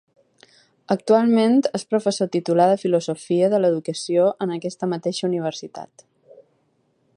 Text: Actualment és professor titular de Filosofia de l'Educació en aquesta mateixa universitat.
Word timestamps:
Actualment 0.93 1.59
és 1.79 1.83
professor 1.91 2.31
titular 2.37 2.67
de 2.71 2.79
Filosofia 2.85 3.51
de 3.55 3.61
l'Educació 3.61 4.27
en 4.47 4.57
aquesta 4.57 4.91
mateixa 4.95 5.29
universitat. 5.33 6.07